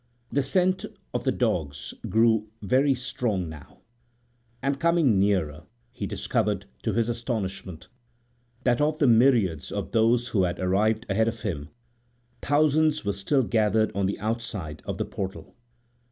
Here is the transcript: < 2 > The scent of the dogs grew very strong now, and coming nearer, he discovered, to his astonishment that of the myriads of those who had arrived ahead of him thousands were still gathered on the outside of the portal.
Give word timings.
< 0.13 0.29
2 0.31 0.35
> 0.35 0.35
The 0.37 0.41
scent 0.41 0.85
of 1.13 1.25
the 1.25 1.31
dogs 1.31 1.93
grew 2.09 2.47
very 2.63 2.95
strong 2.95 3.47
now, 3.47 3.81
and 4.59 4.79
coming 4.79 5.19
nearer, 5.19 5.65
he 5.91 6.07
discovered, 6.07 6.65
to 6.81 6.93
his 6.93 7.07
astonishment 7.07 7.87
that 8.63 8.81
of 8.81 8.97
the 8.97 9.05
myriads 9.05 9.71
of 9.71 9.91
those 9.91 10.29
who 10.29 10.41
had 10.45 10.59
arrived 10.59 11.05
ahead 11.07 11.27
of 11.27 11.43
him 11.43 11.69
thousands 12.41 13.05
were 13.05 13.13
still 13.13 13.43
gathered 13.43 13.91
on 13.95 14.07
the 14.07 14.17
outside 14.17 14.81
of 14.87 14.97
the 14.97 15.05
portal. 15.05 15.53